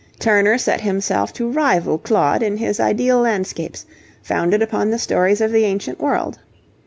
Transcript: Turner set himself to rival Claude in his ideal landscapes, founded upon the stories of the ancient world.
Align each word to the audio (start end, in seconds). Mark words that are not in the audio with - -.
Turner 0.17 0.57
set 0.57 0.81
himself 0.81 1.31
to 1.33 1.47
rival 1.47 1.99
Claude 1.99 2.41
in 2.41 2.57
his 2.57 2.79
ideal 2.79 3.19
landscapes, 3.19 3.85
founded 4.23 4.63
upon 4.63 4.89
the 4.89 4.97
stories 4.97 5.41
of 5.41 5.51
the 5.51 5.63
ancient 5.65 5.99
world. 5.99 6.39